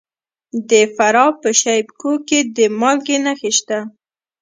[0.69, 3.79] د فراه په شیب کوه کې د مالګې نښې شته.